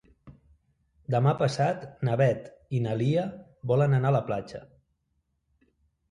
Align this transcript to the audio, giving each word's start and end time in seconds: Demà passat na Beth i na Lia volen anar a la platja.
Demà 1.15 1.33
passat 1.41 1.83
na 2.07 2.15
Beth 2.21 2.47
i 2.77 2.79
na 2.85 2.95
Lia 3.01 3.25
volen 3.73 3.93
anar 3.99 4.09
a 4.11 4.15
la 4.15 4.23
platja. 4.31 4.63